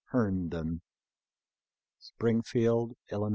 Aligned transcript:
Herndon. 0.13 0.81
Springfield, 1.99 2.95
III. 3.13 3.29